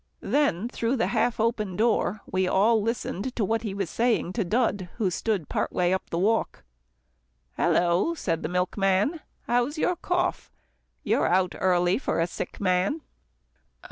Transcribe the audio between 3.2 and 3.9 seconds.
to what he was